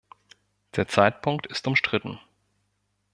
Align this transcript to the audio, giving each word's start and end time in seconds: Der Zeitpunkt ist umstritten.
Der 0.77 0.87
Zeitpunkt 0.87 1.45
ist 1.45 1.67
umstritten. 1.67 2.17